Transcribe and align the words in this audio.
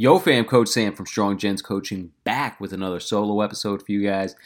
Yo, 0.00 0.16
fam, 0.20 0.44
Coach 0.44 0.68
Sam 0.68 0.94
from 0.94 1.06
Strong 1.06 1.38
Gents 1.38 1.60
Coaching 1.60 2.12
back 2.22 2.60
with 2.60 2.72
another 2.72 3.00
solo 3.00 3.40
episode 3.40 3.84
for 3.84 3.90
you 3.90 4.00
guys. 4.00 4.36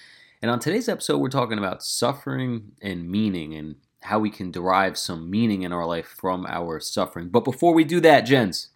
And 0.41 0.51
on 0.51 0.59
today's 0.59 0.89
episode, 0.89 1.19
we're 1.19 1.29
talking 1.29 1.59
about 1.59 1.83
suffering 1.83 2.73
and 2.81 3.11
meaning 3.11 3.53
and 3.53 3.75
how 4.01 4.19
we 4.19 4.31
can 4.31 4.51
derive 4.51 4.97
some 4.97 5.31
meaning 5.31 5.61
in 5.61 5.71
our 5.71 5.85
life 5.85 6.07
from 6.07 6.47
our 6.47 6.81
suffering. 6.81 7.29
But 7.29 7.45
before 7.45 7.75
we 7.75 7.85
do 7.85 8.01
that, 8.01 8.23
gents, 8.23 8.71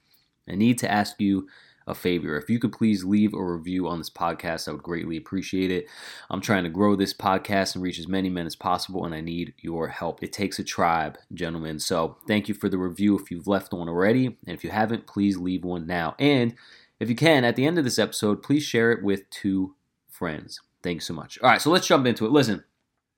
I 0.47 0.54
need 0.54 0.77
to 0.81 0.93
ask 0.93 1.19
you 1.19 1.49
a 1.87 1.95
favor. 1.95 2.37
If 2.37 2.51
you 2.51 2.58
could 2.58 2.72
please 2.72 3.04
leave 3.04 3.33
a 3.33 3.42
review 3.42 3.87
on 3.87 3.99
this 3.99 4.10
podcast, 4.10 4.69
I 4.69 4.72
would 4.72 4.83
greatly 4.83 5.17
appreciate 5.17 5.71
it. 5.71 5.87
I'm 6.31 6.40
trying 6.40 6.65
to 6.65 6.71
grow 6.71 6.97
this 6.97 7.15
podcast 7.15 7.74
and 7.74 7.85
reach 7.85 7.99
as 7.99 8.09
many 8.09 8.28
men 8.28 8.47
as 8.47 8.56
possible, 8.56 9.04
and 9.04 9.15
I 9.15 9.21
need 9.21 9.54
your 9.59 9.88
help. 9.88 10.22
It 10.22 10.33
takes 10.33 10.59
a 10.59 10.64
tribe, 10.64 11.19
gentlemen. 11.33 11.78
So 11.78 12.17
thank 12.27 12.49
you 12.49 12.54
for 12.54 12.69
the 12.69 12.78
review 12.78 13.19
if 13.19 13.31
you've 13.31 13.46
left 13.46 13.72
one 13.72 13.88
already. 13.88 14.27
And 14.27 14.56
if 14.56 14.64
you 14.64 14.71
haven't, 14.71 15.06
please 15.06 15.37
leave 15.37 15.64
one 15.64 15.87
now. 15.87 16.16
And 16.19 16.55
if 16.98 17.09
you 17.09 17.14
can, 17.16 17.45
at 17.45 17.56
the 17.56 17.66
end 17.66 17.78
of 17.78 17.84
this 17.84 17.98
episode, 17.98 18.42
please 18.42 18.64
share 18.64 18.91
it 18.91 19.05
with 19.05 19.28
two 19.30 19.74
friends. 20.09 20.60
Thanks 20.82 21.06
so 21.06 21.14
much. 21.14 21.38
All 21.42 21.50
right, 21.50 21.60
so 21.60 21.70
let's 21.70 21.87
jump 21.87 22.06
into 22.06 22.27
it. 22.27 22.32
Listen, 22.32 22.64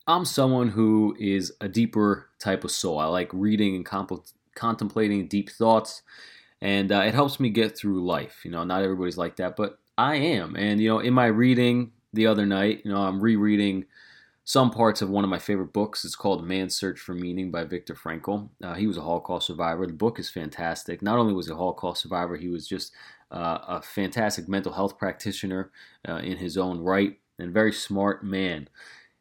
I'm 0.06 0.24
someone 0.24 0.70
who 0.70 1.16
is 1.19 1.52
a 1.60 1.69
deeper 1.69 2.28
type 2.38 2.64
of 2.64 2.70
soul. 2.70 2.98
I 2.98 3.06
like 3.06 3.30
reading 3.32 3.77
and 3.77 3.84
comp- 3.84 4.27
contemplating 4.55 5.28
deep 5.28 5.50
thoughts 5.50 6.02
and 6.60 6.90
uh, 6.92 7.00
it 7.00 7.14
helps 7.14 7.38
me 7.38 7.50
get 7.50 7.76
through 7.76 8.04
life. 8.04 8.44
You 8.44 8.50
know, 8.50 8.64
not 8.64 8.82
everybody's 8.82 9.18
like 9.18 9.36
that, 9.36 9.56
but 9.56 9.78
I 9.96 10.16
am. 10.16 10.56
And 10.56 10.80
you 10.80 10.88
know, 10.88 10.98
in 11.00 11.14
my 11.14 11.26
reading 11.26 11.92
the 12.12 12.26
other 12.26 12.46
night, 12.46 12.82
you 12.84 12.90
know, 12.90 13.02
I'm 13.02 13.20
rereading 13.20 13.84
some 14.44 14.70
parts 14.70 15.02
of 15.02 15.10
one 15.10 15.24
of 15.24 15.30
my 15.30 15.38
favorite 15.38 15.74
books. 15.74 16.06
It's 16.06 16.16
called 16.16 16.46
Man's 16.46 16.74
Search 16.74 16.98
for 16.98 17.14
Meaning 17.14 17.50
by 17.50 17.64
Viktor 17.64 17.94
Frankl. 17.94 18.48
Uh, 18.62 18.74
he 18.74 18.86
was 18.86 18.96
a 18.96 19.02
Holocaust 19.02 19.46
survivor. 19.46 19.86
The 19.86 19.92
book 19.92 20.18
is 20.18 20.30
fantastic. 20.30 21.02
Not 21.02 21.18
only 21.18 21.34
was 21.34 21.48
he 21.48 21.52
a 21.52 21.56
Holocaust 21.56 22.00
survivor, 22.00 22.36
he 22.36 22.48
was 22.48 22.66
just 22.66 22.95
uh, 23.30 23.59
a 23.68 23.82
fantastic 23.82 24.48
mental 24.48 24.72
health 24.72 24.98
practitioner 24.98 25.70
uh, 26.09 26.16
in 26.16 26.38
his 26.38 26.56
own 26.56 26.80
right 26.80 27.18
and 27.38 27.52
very 27.52 27.72
smart 27.72 28.24
man. 28.24 28.68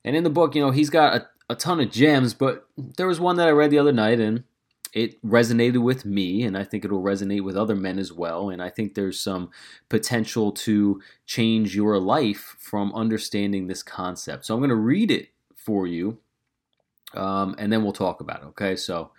And 0.06 0.16
in 0.16 0.24
the 0.24 0.30
book, 0.30 0.56
you 0.56 0.62
know, 0.62 0.72
he's 0.72 0.90
got 0.90 1.16
a, 1.16 1.28
a 1.50 1.56
ton 1.56 1.82
of 1.82 1.92
gems, 1.92 2.34
but 2.34 2.66
there 2.78 3.08
was 3.08 3.20
one 3.20 3.36
that 3.36 3.50
I 3.50 3.52
read 3.52 3.70
the 3.70 3.80
other 3.80 3.92
night 3.92 4.22
and 4.22 4.46
it 4.94 5.22
resonated 5.24 5.82
with 5.82 6.06
me, 6.06 6.44
and 6.44 6.58
I 6.58 6.64
think 6.64 6.86
it'll 6.86 7.02
resonate 7.02 7.44
with 7.44 7.58
other 7.58 7.76
men 7.76 8.00
as 8.00 8.12
well. 8.12 8.50
And 8.50 8.62
I 8.62 8.70
think 8.70 8.94
there's 8.94 9.20
some 9.20 9.50
potential 9.90 10.52
to 10.52 11.02
change 11.26 11.76
your 11.76 12.00
life 12.00 12.56
from 12.60 12.94
understanding 12.94 13.68
this 13.68 13.84
concept. 13.84 14.46
So 14.46 14.54
I'm 14.54 14.60
going 14.60 14.70
to 14.70 14.76
read 14.76 15.12
it 15.12 15.30
for 15.56 15.88
you, 15.88 16.18
um, 17.14 17.56
and 17.58 17.72
then 17.72 17.84
we'll 17.84 17.94
talk 17.94 18.22
about 18.22 18.42
it. 18.42 18.46
Okay, 18.48 18.76
so 18.76 19.12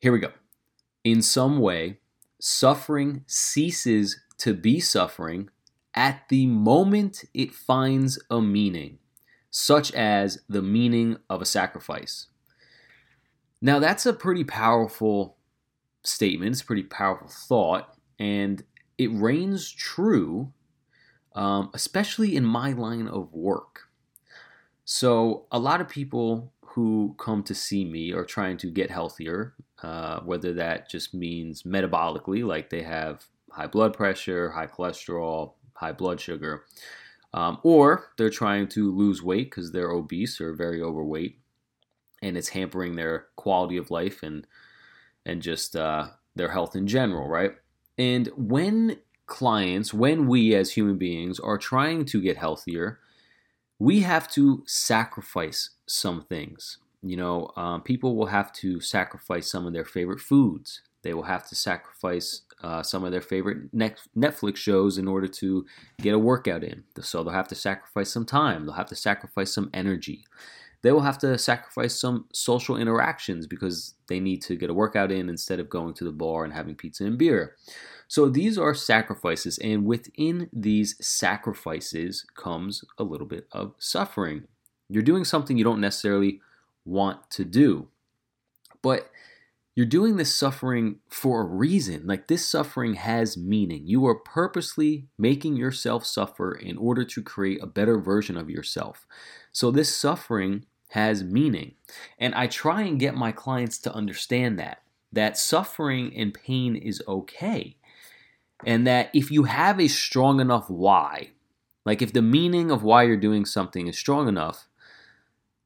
here 0.00 0.12
we 0.12 0.18
go. 0.18 0.32
In 1.04 1.22
some 1.22 1.58
way, 1.58 1.98
suffering 2.40 3.24
ceases 3.26 4.20
to 4.38 4.54
be 4.54 4.80
suffering 4.80 5.50
at 5.94 6.28
the 6.28 6.46
moment 6.46 7.24
it 7.34 7.52
finds 7.52 8.22
a 8.30 8.40
meaning, 8.40 8.98
such 9.50 9.90
as 9.92 10.42
the 10.48 10.62
meaning 10.62 11.16
of 11.28 11.42
a 11.42 11.46
sacrifice. 11.46 12.26
Now, 13.60 13.78
that's 13.78 14.06
a 14.06 14.12
pretty 14.12 14.44
powerful 14.44 15.36
statement. 16.02 16.52
It's 16.52 16.62
a 16.62 16.66
pretty 16.66 16.84
powerful 16.84 17.28
thought, 17.28 17.96
and 18.18 18.62
it 18.98 19.10
reigns 19.12 19.70
true, 19.70 20.52
um, 21.34 21.70
especially 21.74 22.36
in 22.36 22.44
my 22.44 22.72
line 22.72 23.08
of 23.08 23.32
work. 23.32 23.88
So, 24.84 25.46
a 25.50 25.58
lot 25.58 25.80
of 25.80 25.88
people 25.88 26.52
who 26.60 27.16
come 27.18 27.42
to 27.42 27.54
see 27.54 27.84
me 27.84 28.12
are 28.12 28.24
trying 28.24 28.56
to 28.58 28.70
get 28.70 28.90
healthier, 28.90 29.54
uh, 29.82 30.20
whether 30.20 30.52
that 30.54 30.88
just 30.88 31.12
means 31.12 31.64
metabolically, 31.64 32.46
like 32.46 32.70
they 32.70 32.82
have 32.82 33.26
high 33.50 33.66
blood 33.66 33.94
pressure, 33.94 34.50
high 34.50 34.66
cholesterol, 34.66 35.54
high 35.74 35.92
blood 35.92 36.20
sugar, 36.20 36.64
um, 37.34 37.58
or 37.62 38.10
they're 38.16 38.30
trying 38.30 38.68
to 38.68 38.94
lose 38.94 39.22
weight 39.22 39.50
because 39.50 39.72
they're 39.72 39.90
obese 39.90 40.40
or 40.40 40.52
very 40.52 40.80
overweight 40.80 41.37
and 42.22 42.36
it's 42.36 42.50
hampering 42.50 42.96
their 42.96 43.26
quality 43.36 43.76
of 43.76 43.90
life 43.90 44.22
and 44.22 44.46
and 45.26 45.42
just 45.42 45.76
uh, 45.76 46.08
their 46.34 46.50
health 46.50 46.74
in 46.74 46.86
general, 46.86 47.28
right? 47.28 47.52
And 47.98 48.28
when 48.36 48.98
clients, 49.26 49.92
when 49.92 50.26
we 50.26 50.54
as 50.54 50.72
human 50.72 50.96
beings 50.96 51.38
are 51.38 51.58
trying 51.58 52.06
to 52.06 52.22
get 52.22 52.38
healthier, 52.38 52.98
we 53.78 54.00
have 54.00 54.30
to 54.32 54.64
sacrifice 54.66 55.70
some 55.86 56.22
things. 56.22 56.78
You 57.02 57.16
know, 57.16 57.50
um, 57.56 57.82
people 57.82 58.16
will 58.16 58.26
have 58.26 58.52
to 58.54 58.80
sacrifice 58.80 59.50
some 59.50 59.66
of 59.66 59.72
their 59.72 59.84
favorite 59.84 60.20
foods. 60.20 60.80
They 61.02 61.14
will 61.14 61.24
have 61.24 61.46
to 61.48 61.54
sacrifice 61.54 62.42
uh, 62.62 62.82
some 62.82 63.04
of 63.04 63.12
their 63.12 63.20
favorite 63.20 63.72
Netflix 63.72 64.56
shows 64.56 64.98
in 64.98 65.06
order 65.06 65.28
to 65.28 65.64
get 66.00 66.14
a 66.14 66.18
workout 66.18 66.64
in. 66.64 66.84
So 67.00 67.22
they'll 67.22 67.32
have 67.32 67.48
to 67.48 67.54
sacrifice 67.54 68.10
some 68.10 68.26
time. 68.26 68.64
They'll 68.64 68.74
have 68.74 68.88
to 68.88 68.96
sacrifice 68.96 69.52
some 69.52 69.70
energy 69.72 70.24
they 70.82 70.92
will 70.92 71.00
have 71.00 71.18
to 71.18 71.36
sacrifice 71.38 71.98
some 71.98 72.26
social 72.32 72.76
interactions 72.76 73.46
because 73.46 73.94
they 74.08 74.20
need 74.20 74.42
to 74.42 74.56
get 74.56 74.70
a 74.70 74.74
workout 74.74 75.10
in 75.10 75.28
instead 75.28 75.60
of 75.60 75.68
going 75.68 75.94
to 75.94 76.04
the 76.04 76.12
bar 76.12 76.44
and 76.44 76.52
having 76.52 76.76
pizza 76.76 77.04
and 77.04 77.18
beer. 77.18 77.56
So 78.06 78.28
these 78.28 78.56
are 78.56 78.74
sacrifices, 78.74 79.58
and 79.58 79.84
within 79.84 80.48
these 80.52 80.96
sacrifices 81.04 82.24
comes 82.34 82.84
a 82.96 83.02
little 83.02 83.26
bit 83.26 83.48
of 83.52 83.74
suffering. 83.78 84.44
You're 84.88 85.02
doing 85.02 85.24
something 85.24 85.58
you 85.58 85.64
don't 85.64 85.80
necessarily 85.80 86.40
want 86.86 87.30
to 87.32 87.44
do, 87.44 87.88
but 88.80 89.10
you're 89.78 89.86
doing 89.86 90.16
this 90.16 90.34
suffering 90.34 90.96
for 91.08 91.42
a 91.42 91.44
reason. 91.44 92.04
Like 92.04 92.26
this 92.26 92.48
suffering 92.48 92.94
has 92.94 93.36
meaning. 93.36 93.86
You 93.86 94.06
are 94.06 94.16
purposely 94.16 95.06
making 95.16 95.56
yourself 95.56 96.04
suffer 96.04 96.52
in 96.52 96.76
order 96.76 97.04
to 97.04 97.22
create 97.22 97.62
a 97.62 97.66
better 97.68 98.00
version 98.00 98.36
of 98.36 98.50
yourself. 98.50 99.06
So 99.52 99.70
this 99.70 99.94
suffering 99.94 100.64
has 100.88 101.22
meaning. 101.24 101.74
And 102.18 102.34
I 102.34 102.46
try 102.46 102.82
and 102.82 103.00
get 103.00 103.14
my 103.14 103.32
clients 103.32 103.78
to 103.80 103.92
understand 103.92 104.58
that 104.58 104.82
that 105.12 105.38
suffering 105.38 106.12
and 106.16 106.34
pain 106.34 106.76
is 106.76 107.02
okay. 107.08 107.76
And 108.66 108.86
that 108.86 109.10
if 109.14 109.30
you 109.30 109.44
have 109.44 109.80
a 109.80 109.88
strong 109.88 110.40
enough 110.40 110.68
why, 110.68 111.30
like 111.84 112.02
if 112.02 112.12
the 112.12 112.22
meaning 112.22 112.70
of 112.70 112.82
why 112.82 113.04
you're 113.04 113.16
doing 113.16 113.44
something 113.44 113.86
is 113.86 113.96
strong 113.96 114.28
enough, 114.28 114.66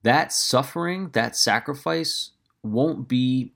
that 0.03 0.33
suffering, 0.33 1.11
that 1.13 1.37
sacrifice 1.37 2.31
won't 2.63 3.09
be 3.09 3.53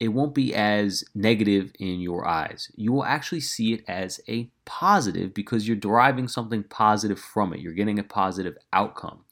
it 0.00 0.08
won't 0.08 0.34
be 0.34 0.54
as 0.54 1.04
negative 1.14 1.72
in 1.78 2.00
your 2.00 2.26
eyes. 2.26 2.70
You 2.74 2.92
will 2.92 3.04
actually 3.04 3.40
see 3.40 3.72
it 3.72 3.84
as 3.88 4.20
a 4.28 4.50
positive 4.64 5.32
because 5.32 5.66
you're 5.66 5.76
deriving 5.76 6.26
something 6.26 6.64
positive 6.64 7.18
from 7.18 7.54
it. 7.54 7.60
You're 7.60 7.72
getting 7.72 8.00
a 8.00 8.04
positive 8.04 8.58
outcome. 8.72 9.24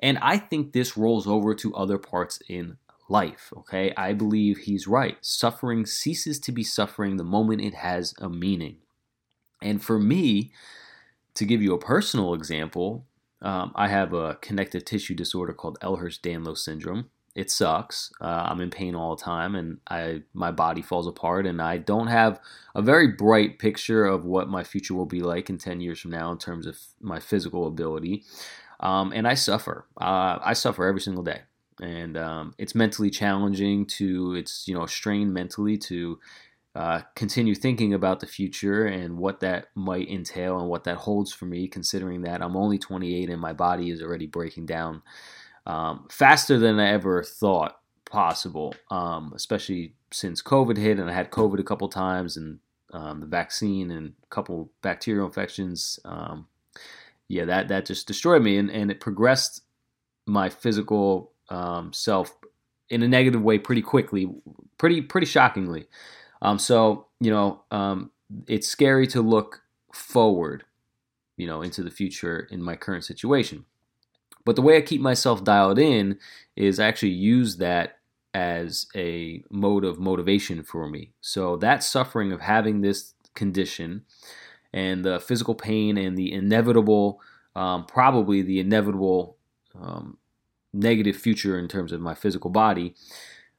And 0.00 0.18
I 0.18 0.38
think 0.38 0.72
this 0.72 0.96
rolls 0.96 1.26
over 1.26 1.54
to 1.54 1.74
other 1.74 1.98
parts 1.98 2.40
in 2.48 2.78
life. 3.08 3.52
Okay, 3.56 3.92
I 3.96 4.12
believe 4.12 4.58
he's 4.58 4.86
right. 4.86 5.16
Suffering 5.20 5.86
ceases 5.86 6.38
to 6.40 6.52
be 6.52 6.62
suffering 6.62 7.16
the 7.16 7.24
moment 7.24 7.62
it 7.62 7.74
has 7.74 8.14
a 8.20 8.28
meaning. 8.28 8.78
And 9.62 9.82
for 9.82 9.98
me, 9.98 10.52
to 11.34 11.44
give 11.44 11.62
you 11.62 11.74
a 11.74 11.78
personal 11.78 12.34
example, 12.34 13.06
um, 13.42 13.72
I 13.74 13.88
have 13.88 14.12
a 14.12 14.36
connective 14.36 14.84
tissue 14.84 15.14
disorder 15.14 15.52
called 15.52 15.78
Ehlers-Danlos 15.80 16.58
syndrome. 16.58 17.10
It 17.34 17.50
sucks. 17.50 18.10
Uh, 18.20 18.46
I'm 18.48 18.60
in 18.60 18.70
pain 18.70 18.96
all 18.96 19.14
the 19.14 19.22
time, 19.22 19.54
and 19.54 19.78
I 19.88 20.22
my 20.34 20.50
body 20.50 20.82
falls 20.82 21.06
apart, 21.06 21.46
and 21.46 21.62
I 21.62 21.78
don't 21.78 22.08
have 22.08 22.40
a 22.74 22.82
very 22.82 23.06
bright 23.06 23.60
picture 23.60 24.06
of 24.06 24.24
what 24.24 24.48
my 24.48 24.64
future 24.64 24.94
will 24.94 25.06
be 25.06 25.20
like 25.20 25.48
in 25.48 25.56
10 25.56 25.80
years 25.80 26.00
from 26.00 26.10
now 26.10 26.32
in 26.32 26.38
terms 26.38 26.66
of 26.66 26.76
my 27.00 27.20
physical 27.20 27.68
ability 27.68 28.24
um, 28.80 29.12
and 29.12 29.26
I 29.26 29.34
suffer. 29.34 29.86
Uh, 30.00 30.38
I 30.42 30.52
suffer 30.52 30.86
every 30.86 31.00
single 31.00 31.24
day, 31.24 31.42
and 31.80 32.16
um, 32.16 32.54
it's 32.58 32.74
mentally 32.74 33.10
challenging 33.10 33.86
to. 33.86 34.34
It's 34.34 34.66
you 34.68 34.74
know 34.74 34.86
strained 34.86 35.34
mentally 35.34 35.78
to 35.78 36.18
uh, 36.74 37.00
continue 37.14 37.54
thinking 37.54 37.94
about 37.94 38.20
the 38.20 38.26
future 38.26 38.86
and 38.86 39.18
what 39.18 39.40
that 39.40 39.66
might 39.74 40.08
entail 40.08 40.60
and 40.60 40.68
what 40.68 40.84
that 40.84 40.96
holds 40.96 41.32
for 41.32 41.46
me. 41.46 41.66
Considering 41.68 42.22
that 42.22 42.42
I'm 42.42 42.56
only 42.56 42.78
28 42.78 43.30
and 43.30 43.40
my 43.40 43.52
body 43.52 43.90
is 43.90 44.02
already 44.02 44.26
breaking 44.26 44.66
down 44.66 45.02
um, 45.66 46.06
faster 46.10 46.58
than 46.58 46.78
I 46.78 46.90
ever 46.90 47.22
thought 47.22 47.78
possible, 48.10 48.74
um, 48.90 49.32
especially 49.34 49.94
since 50.12 50.42
COVID 50.42 50.76
hit 50.76 50.98
and 50.98 51.10
I 51.10 51.14
had 51.14 51.30
COVID 51.30 51.58
a 51.58 51.64
couple 51.64 51.88
times 51.88 52.36
and 52.36 52.58
um, 52.92 53.20
the 53.20 53.26
vaccine 53.26 53.90
and 53.90 54.14
a 54.22 54.26
couple 54.28 54.70
bacterial 54.82 55.26
infections 55.26 55.98
um, 56.04 56.46
yeah, 57.28 57.44
that 57.44 57.68
that 57.68 57.86
just 57.86 58.06
destroyed 58.06 58.42
me, 58.42 58.56
and 58.56 58.70
and 58.70 58.90
it 58.90 59.00
progressed 59.00 59.62
my 60.26 60.48
physical 60.48 61.32
um, 61.50 61.92
self 61.92 62.34
in 62.90 63.02
a 63.02 63.08
negative 63.08 63.42
way 63.42 63.58
pretty 63.58 63.82
quickly, 63.82 64.28
pretty 64.78 65.02
pretty 65.02 65.26
shockingly. 65.26 65.86
Um, 66.40 66.58
so 66.58 67.06
you 67.20 67.30
know, 67.30 67.62
um, 67.70 68.10
it's 68.46 68.68
scary 68.68 69.06
to 69.08 69.20
look 69.20 69.62
forward, 69.92 70.64
you 71.36 71.46
know, 71.46 71.62
into 71.62 71.82
the 71.82 71.90
future 71.90 72.48
in 72.50 72.62
my 72.62 72.76
current 72.76 73.04
situation. 73.04 73.64
But 74.44 74.56
the 74.56 74.62
way 74.62 74.78
I 74.78 74.82
keep 74.82 75.00
myself 75.00 75.44
dialed 75.44 75.78
in 75.78 76.18
is 76.56 76.80
I 76.80 76.86
actually 76.86 77.10
use 77.10 77.58
that 77.58 77.98
as 78.32 78.86
a 78.94 79.42
mode 79.50 79.84
of 79.84 79.98
motivation 79.98 80.62
for 80.62 80.88
me. 80.88 81.12
So 81.20 81.56
that 81.56 81.82
suffering 81.82 82.32
of 82.32 82.40
having 82.40 82.80
this 82.80 83.14
condition 83.34 84.04
and 84.72 85.04
the 85.04 85.20
physical 85.20 85.54
pain 85.54 85.96
and 85.96 86.16
the 86.16 86.32
inevitable, 86.32 87.20
um, 87.56 87.86
probably 87.86 88.42
the 88.42 88.60
inevitable 88.60 89.36
um, 89.80 90.18
negative 90.72 91.16
future 91.16 91.58
in 91.58 91.68
terms 91.68 91.92
of 91.92 92.00
my 92.00 92.14
physical 92.14 92.50
body, 92.50 92.94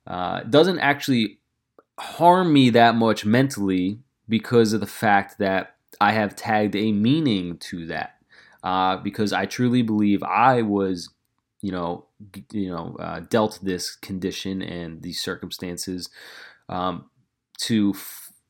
uh, 0.08 0.42
doesn't 0.42 0.80
actually 0.80 1.40
harm 2.00 2.54
me 2.54 2.70
that 2.70 2.96
much 2.96 3.26
mentally 3.26 4.00
because 4.28 4.74
of 4.74 4.80
the 4.80 4.88
fact 4.88 5.40
that 5.40 5.76
I 6.00 6.14
have 6.14 6.36
tagged 6.36 6.76
a 6.76 6.92
meaning 6.92 7.58
to 7.58 7.86
that. 7.88 8.16
Uh, 8.62 8.98
because 8.98 9.32
I 9.32 9.46
truly 9.46 9.82
believe 9.82 10.22
I 10.22 10.64
was, 10.64 11.10
you 11.62 11.72
know, 11.72 12.06
you 12.52 12.70
know, 12.70 12.98
uh, 13.00 13.22
dealt 13.22 13.60
this 13.64 13.96
condition 13.96 14.62
and 14.62 15.02
these 15.02 15.22
circumstances 15.22 16.10
um, 16.68 17.10
to 17.62 17.94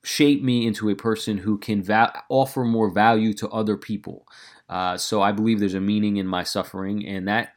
shape 0.03 0.41
me 0.41 0.65
into 0.65 0.89
a 0.89 0.95
person 0.95 1.39
who 1.39 1.57
can 1.57 1.83
va- 1.83 2.23
offer 2.29 2.63
more 2.63 2.89
value 2.89 3.33
to 3.33 3.49
other 3.49 3.77
people. 3.77 4.25
Uh, 4.69 4.97
so 4.97 5.21
I 5.21 5.31
believe 5.31 5.59
there's 5.59 5.73
a 5.73 5.81
meaning 5.81 6.17
in 6.17 6.27
my 6.27 6.43
suffering, 6.43 7.05
and 7.05 7.27
that 7.27 7.53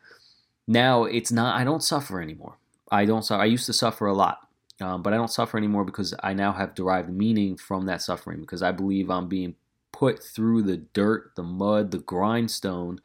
now 0.66 1.04
it's 1.04 1.30
not. 1.30 1.58
I 1.58 1.64
don't 1.64 1.82
suffer 1.82 2.20
anymore. 2.20 2.58
I 2.90 3.04
don't. 3.04 3.28
I 3.30 3.44
used 3.44 3.66
to 3.66 3.72
suffer 3.72 4.06
a 4.06 4.14
lot. 4.14 4.38
Um, 4.80 5.02
but 5.02 5.12
I 5.12 5.16
don't 5.16 5.30
suffer 5.30 5.56
anymore 5.56 5.84
because 5.84 6.14
I 6.22 6.32
now 6.32 6.52
have 6.52 6.74
derived 6.74 7.08
meaning 7.08 7.56
from 7.56 7.86
that 7.86 8.02
suffering 8.02 8.40
because 8.40 8.62
I 8.62 8.72
believe 8.72 9.10
I'm 9.10 9.28
being 9.28 9.54
put 9.92 10.22
through 10.22 10.62
the 10.62 10.78
dirt, 10.78 11.32
the 11.36 11.42
mud, 11.42 11.90
the 11.92 11.98
grindstone 11.98 13.00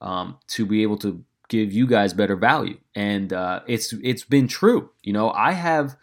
um, 0.00 0.38
to 0.48 0.66
be 0.66 0.82
able 0.82 0.96
to 0.98 1.24
give 1.48 1.72
you 1.72 1.86
guys 1.86 2.12
better 2.12 2.34
value. 2.34 2.78
And 2.94 3.32
uh, 3.32 3.60
it's 3.68 3.92
it's 4.02 4.24
been 4.24 4.48
true. 4.48 4.90
You 5.02 5.12
know, 5.12 5.30
I 5.30 5.52
have 5.52 5.96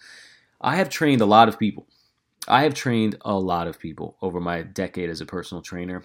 I 0.62 0.76
have 0.78 0.90
trained 0.90 1.22
a 1.22 1.26
lot 1.26 1.50
of 1.50 1.60
people. 1.60 1.88
I 2.50 2.64
have 2.64 2.74
trained 2.74 3.18
a 3.22 3.38
lot 3.38 3.68
of 3.68 3.80
people 3.80 4.18
over 4.22 4.40
my 4.40 4.64
decade 4.64 5.10
as 5.10 5.22
a 5.22 5.26
personal 5.26 5.62
trainer. 5.62 6.04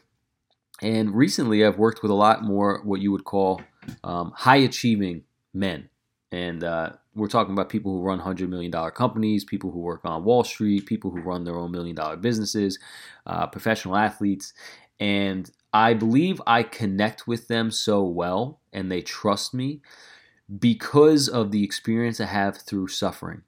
And 0.83 1.15
recently, 1.15 1.65
I've 1.65 1.79
worked 1.79 2.03
with 2.03 2.11
a 2.11 2.15
lot 2.15 2.43
more 2.43 2.83
what 2.85 3.01
you 3.01 3.13
would 3.13 3.25
call 3.25 3.63
um, 4.03 4.33
high 4.37 4.57
achieving 4.57 5.23
men. 5.55 5.89
And 6.33 6.65
uh, 6.65 6.91
we're 7.15 7.29
talking 7.29 7.53
about 7.53 7.69
people 7.69 7.93
who 7.93 8.03
run 8.03 8.21
$100 8.21 8.49
million 8.49 8.73
companies, 8.91 9.45
people 9.45 9.71
who 9.71 9.79
work 9.79 10.01
on 10.05 10.25
Wall 10.25 10.45
Street, 10.45 10.85
people 10.85 11.11
who 11.11 11.21
run 11.21 11.45
their 11.45 11.57
own 11.57 11.71
million 11.71 11.95
dollar 11.95 12.17
businesses, 12.17 12.79
uh, 13.27 13.47
professional 13.47 13.97
athletes. 13.97 14.53
And 14.99 15.51
I 15.73 15.95
believe 15.95 16.43
I 16.47 16.63
connect 16.63 17.27
with 17.27 17.49
them 17.49 17.71
so 17.71 18.03
well 18.03 18.61
and 18.73 18.91
they 18.91 19.01
trust 19.01 19.55
me 19.55 19.81
because 20.59 21.29
of 21.29 21.53
the 21.53 21.65
experience 21.65 22.21
I 22.21 22.27
have 22.27 22.59
through 22.59 22.89
suffering 22.89 23.43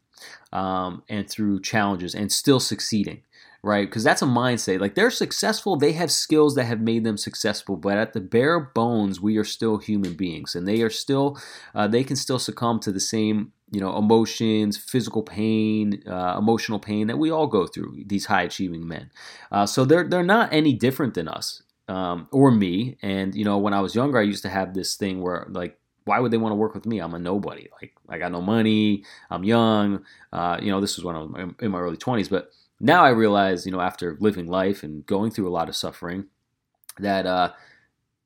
um, 0.52 1.02
and 1.08 1.28
through 1.28 1.60
challenges 1.60 2.14
and 2.14 2.30
still 2.32 2.60
succeeding 2.60 3.22
right? 3.66 3.88
Because 3.88 4.04
that's 4.04 4.22
a 4.22 4.26
mindset. 4.26 4.80
Like 4.80 4.94
they're 4.94 5.10
successful, 5.10 5.76
they 5.76 5.92
have 5.92 6.12
skills 6.12 6.54
that 6.54 6.64
have 6.64 6.80
made 6.80 7.02
them 7.02 7.16
successful, 7.16 7.76
but 7.76 7.98
at 7.98 8.12
the 8.12 8.20
bare 8.20 8.60
bones, 8.60 9.20
we 9.20 9.36
are 9.38 9.44
still 9.44 9.78
human 9.78 10.14
beings, 10.14 10.54
and 10.54 10.68
they 10.68 10.82
are 10.82 10.90
still, 10.90 11.36
uh, 11.74 11.88
they 11.88 12.04
can 12.04 12.14
still 12.14 12.38
succumb 12.38 12.78
to 12.80 12.92
the 12.92 13.00
same, 13.00 13.52
you 13.72 13.80
know, 13.80 13.96
emotions, 13.98 14.76
physical 14.76 15.24
pain, 15.24 16.00
uh, 16.06 16.36
emotional 16.38 16.78
pain 16.78 17.08
that 17.08 17.18
we 17.18 17.28
all 17.28 17.48
go 17.48 17.66
through. 17.66 18.04
These 18.06 18.26
high 18.26 18.42
achieving 18.42 18.86
men, 18.86 19.10
uh, 19.50 19.66
so 19.66 19.84
they're 19.84 20.08
they're 20.08 20.22
not 20.22 20.52
any 20.52 20.72
different 20.72 21.14
than 21.14 21.28
us. 21.28 21.62
Um, 21.88 22.26
or 22.32 22.50
me, 22.50 22.98
and 23.00 23.34
you 23.34 23.44
know, 23.44 23.58
when 23.58 23.72
I 23.72 23.80
was 23.80 23.94
younger, 23.94 24.18
I 24.18 24.22
used 24.22 24.42
to 24.42 24.48
have 24.48 24.74
this 24.74 24.96
thing 24.96 25.20
where 25.20 25.46
like 25.50 25.78
why 26.06 26.20
would 26.20 26.30
they 26.30 26.38
want 26.38 26.52
to 26.52 26.56
work 26.56 26.72
with 26.72 26.86
me? 26.86 27.00
I'm 27.00 27.14
a 27.14 27.18
nobody. 27.18 27.68
Like 27.80 27.92
I 28.08 28.16
got 28.18 28.32
no 28.32 28.40
money. 28.40 29.04
I'm 29.28 29.44
young. 29.44 30.04
Uh, 30.32 30.56
you 30.62 30.70
know, 30.70 30.80
this 30.80 30.96
was 30.96 31.04
when 31.04 31.16
I 31.16 31.18
was 31.18 31.54
in 31.60 31.70
my 31.72 31.80
early 31.80 31.96
20s, 31.96 32.30
but 32.30 32.52
now 32.80 33.04
I 33.04 33.10
realize, 33.10 33.66
you 33.66 33.72
know, 33.72 33.80
after 33.80 34.16
living 34.20 34.46
life 34.46 34.82
and 34.84 35.04
going 35.04 35.32
through 35.32 35.48
a 35.48 35.50
lot 35.50 35.68
of 35.68 35.74
suffering, 35.74 36.26
that 37.00 37.26
uh, 37.26 37.52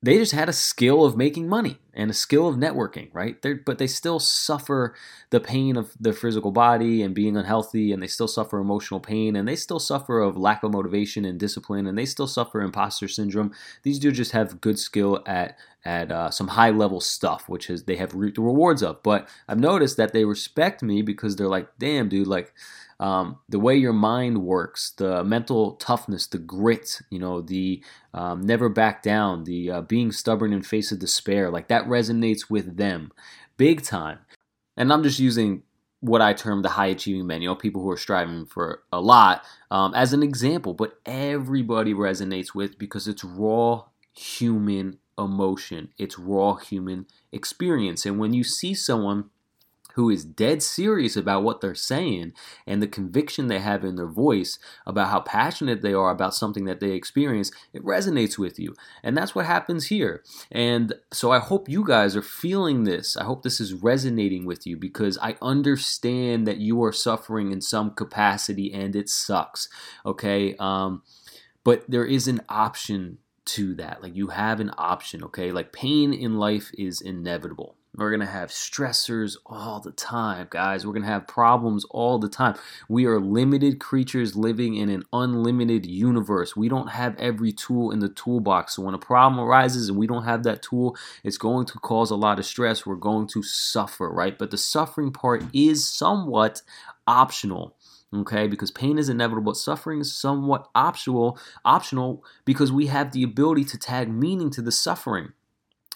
they 0.02 0.16
just 0.16 0.32
had 0.32 0.48
a 0.48 0.52
skill 0.52 1.04
of 1.04 1.16
making 1.16 1.46
money 1.46 1.78
and 1.92 2.10
a 2.10 2.14
skill 2.14 2.48
of 2.48 2.56
networking, 2.56 3.10
right? 3.12 3.40
They're, 3.42 3.56
but 3.56 3.76
they 3.76 3.86
still 3.86 4.18
suffer 4.18 4.94
the 5.28 5.40
pain 5.40 5.76
of 5.76 5.92
their 6.00 6.14
physical 6.14 6.52
body 6.52 7.02
and 7.02 7.14
being 7.14 7.36
unhealthy, 7.36 7.92
and 7.92 8.02
they 8.02 8.06
still 8.06 8.28
suffer 8.28 8.58
emotional 8.58 9.00
pain, 9.00 9.36
and 9.36 9.46
they 9.46 9.56
still 9.56 9.78
suffer 9.78 10.20
of 10.20 10.38
lack 10.38 10.62
of 10.62 10.72
motivation 10.72 11.26
and 11.26 11.38
discipline, 11.38 11.86
and 11.86 11.98
they 11.98 12.06
still 12.06 12.26
suffer 12.26 12.62
imposter 12.62 13.08
syndrome. 13.08 13.52
These 13.82 13.98
dudes 13.98 14.16
just 14.16 14.32
have 14.32 14.60
good 14.60 14.78
skill 14.78 15.22
at 15.26 15.58
at 15.84 16.12
uh, 16.12 16.30
some 16.30 16.48
high 16.48 16.70
level 16.70 17.00
stuff, 17.00 17.48
which 17.48 17.70
is 17.70 17.84
they 17.84 17.96
have 17.96 18.14
reaped 18.14 18.36
the 18.36 18.42
rewards 18.42 18.82
of. 18.82 19.02
But 19.02 19.28
I've 19.48 19.58
noticed 19.58 19.96
that 19.96 20.12
they 20.12 20.24
respect 20.24 20.82
me 20.82 21.02
because 21.02 21.36
they're 21.36 21.48
like, 21.48 21.68
damn, 21.78 22.08
dude, 22.08 22.26
like 22.26 22.52
um, 23.00 23.38
the 23.48 23.58
way 23.58 23.74
your 23.74 23.94
mind 23.94 24.42
works, 24.42 24.92
the 24.98 25.24
mental 25.24 25.72
toughness, 25.76 26.26
the 26.26 26.38
grit, 26.38 27.00
you 27.10 27.18
know, 27.18 27.40
the 27.40 27.82
um, 28.12 28.42
never 28.42 28.68
back 28.68 29.02
down, 29.02 29.44
the 29.44 29.70
uh, 29.70 29.80
being 29.80 30.12
stubborn 30.12 30.52
in 30.52 30.62
face 30.62 30.92
of 30.92 30.98
despair, 30.98 31.50
like 31.50 31.68
that 31.68 31.86
resonates 31.86 32.50
with 32.50 32.76
them 32.76 33.10
big 33.56 33.82
time. 33.82 34.18
And 34.76 34.92
I'm 34.92 35.02
just 35.02 35.18
using 35.18 35.62
what 36.00 36.20
I 36.20 36.34
term 36.34 36.62
the 36.62 36.70
high 36.70 36.86
achieving 36.86 37.26
men, 37.26 37.40
you 37.40 37.48
know, 37.48 37.54
people 37.54 37.82
who 37.82 37.90
are 37.90 37.96
striving 37.96 38.44
for 38.46 38.82
a 38.92 39.00
lot 39.00 39.44
um, 39.70 39.94
as 39.94 40.12
an 40.12 40.22
example, 40.22 40.74
but 40.74 40.98
everybody 41.06 41.94
resonates 41.94 42.54
with 42.54 42.78
because 42.78 43.08
it's 43.08 43.24
raw 43.24 43.84
human 44.14 44.98
emotion, 45.18 45.90
it's 45.98 46.18
raw 46.18 46.56
human 46.56 47.06
experience. 47.32 48.04
And 48.04 48.18
when 48.18 48.34
you 48.34 48.44
see 48.44 48.74
someone 48.74 49.30
who 49.94 50.10
is 50.10 50.24
dead 50.24 50.62
serious 50.62 51.16
about 51.16 51.42
what 51.42 51.60
they're 51.60 51.74
saying 51.74 52.32
and 52.66 52.82
the 52.82 52.86
conviction 52.88 53.46
they 53.46 53.58
have 53.58 53.84
in 53.84 53.96
their 53.96 54.06
voice 54.06 54.58
about 54.86 55.08
how 55.08 55.20
passionate 55.20 55.82
they 55.82 55.92
are 55.92 56.10
about 56.10 56.34
something 56.34 56.64
that 56.64 56.80
they 56.80 56.92
experience, 56.92 57.50
it 57.72 57.84
resonates 57.84 58.38
with 58.38 58.58
you. 58.58 58.74
And 59.02 59.16
that's 59.16 59.34
what 59.34 59.46
happens 59.46 59.86
here. 59.86 60.22
And 60.50 60.94
so 61.12 61.30
I 61.30 61.38
hope 61.38 61.68
you 61.68 61.84
guys 61.84 62.16
are 62.16 62.22
feeling 62.22 62.84
this. 62.84 63.16
I 63.16 63.24
hope 63.24 63.42
this 63.42 63.60
is 63.60 63.74
resonating 63.74 64.44
with 64.44 64.66
you 64.66 64.76
because 64.76 65.18
I 65.18 65.36
understand 65.42 66.46
that 66.46 66.58
you 66.58 66.82
are 66.84 66.92
suffering 66.92 67.52
in 67.52 67.60
some 67.60 67.90
capacity 67.90 68.72
and 68.72 68.94
it 68.96 69.08
sucks. 69.08 69.68
Okay. 70.04 70.54
Um, 70.58 71.02
but 71.64 71.84
there 71.88 72.06
is 72.06 72.28
an 72.28 72.40
option 72.48 73.18
to 73.46 73.74
that. 73.74 74.02
Like 74.02 74.14
you 74.14 74.28
have 74.28 74.60
an 74.60 74.70
option, 74.78 75.24
okay? 75.24 75.52
Like 75.52 75.72
pain 75.72 76.12
in 76.12 76.38
life 76.38 76.70
is 76.78 77.00
inevitable. 77.00 77.76
We're 77.96 78.10
going 78.10 78.20
to 78.20 78.26
have 78.26 78.50
stressors 78.50 79.36
all 79.44 79.80
the 79.80 79.90
time, 79.90 80.46
guys. 80.48 80.86
We're 80.86 80.92
going 80.92 81.02
to 81.02 81.08
have 81.08 81.26
problems 81.26 81.84
all 81.90 82.18
the 82.20 82.28
time. 82.28 82.54
We 82.88 83.04
are 83.06 83.18
limited 83.18 83.80
creatures 83.80 84.36
living 84.36 84.76
in 84.76 84.88
an 84.88 85.02
unlimited 85.12 85.86
universe. 85.86 86.54
We 86.54 86.68
don't 86.68 86.90
have 86.90 87.16
every 87.18 87.52
tool 87.52 87.90
in 87.90 87.98
the 87.98 88.08
toolbox. 88.08 88.76
So 88.76 88.82
when 88.82 88.94
a 88.94 88.98
problem 88.98 89.40
arises 89.40 89.88
and 89.88 89.98
we 89.98 90.06
don't 90.06 90.24
have 90.24 90.44
that 90.44 90.62
tool, 90.62 90.96
it's 91.24 91.36
going 91.36 91.66
to 91.66 91.78
cause 91.80 92.12
a 92.12 92.16
lot 92.16 92.38
of 92.38 92.46
stress. 92.46 92.86
We're 92.86 92.94
going 92.94 93.26
to 93.28 93.42
suffer, 93.42 94.08
right? 94.08 94.38
But 94.38 94.52
the 94.52 94.58
suffering 94.58 95.12
part 95.12 95.42
is 95.52 95.88
somewhat 95.88 96.62
optional 97.08 97.76
okay 98.12 98.46
because 98.46 98.70
pain 98.70 98.98
is 98.98 99.08
inevitable 99.08 99.52
but 99.52 99.56
suffering 99.56 100.00
is 100.00 100.14
somewhat 100.14 100.68
optional 100.74 101.38
optional 101.64 102.24
because 102.44 102.70
we 102.70 102.86
have 102.86 103.12
the 103.12 103.22
ability 103.22 103.64
to 103.64 103.78
tag 103.78 104.08
meaning 104.08 104.50
to 104.50 104.62
the 104.62 104.72
suffering 104.72 105.32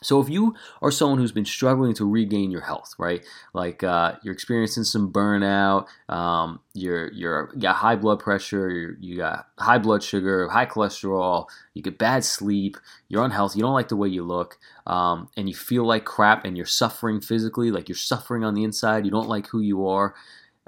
so 0.04 0.20
if 0.20 0.28
you 0.28 0.54
are 0.82 0.90
someone 0.90 1.18
who's 1.18 1.32
been 1.32 1.44
struggling 1.44 1.94
to 1.94 2.08
regain 2.08 2.50
your 2.50 2.61
health, 2.61 2.94
right? 2.99 3.25
Like 3.52 3.82
uh, 3.82 4.16
you're 4.23 4.34
experiencing 4.34 4.84
some 4.84 5.12
burnout, 5.12 5.87
um, 6.08 6.61
you're 6.75 7.11
you're 7.12 7.50
you 7.54 7.61
got 7.61 7.76
high 7.76 7.96
blood 7.96 8.20
pressure, 8.20 8.68
you 8.70 8.96
you 9.00 9.16
got 9.16 9.49
high 9.58 9.78
blood 9.78 10.02
sugar, 10.02 10.49
high 10.49 10.66
cholesterol, 10.66 11.46
you 11.73 11.82
get 11.82 11.99
bad 11.99 12.25
sleep, 12.25 12.76
you're 13.08 13.25
unhealthy, 13.25 13.58
you 13.58 13.64
don't 13.64 13.75
like 13.75 13.88
the 13.88 13.96
way 13.96 14.08
you 14.08 14.23
look, 14.23 14.58
um, 14.87 15.28
and 15.37 15.49
you 15.49 15.54
feel 15.54 15.84
like 15.87 16.04
crap, 16.04 16.44
and 16.44 16.56
you're 16.56 16.66
suffering 16.66 17.20
physically, 17.20 17.70
like 17.70 17.88
you're 17.88 17.96
suffering 17.96 18.44
on 18.44 18.54
the 18.54 18.64
inside. 18.64 19.04
You 19.04 19.11
don't 19.11 19.28
like 19.28 19.49
who 19.49 19.61
you 19.61 19.87
are. 19.87 20.14